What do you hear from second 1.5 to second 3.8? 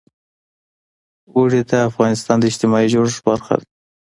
د افغانستان د اجتماعي جوړښت برخه ده.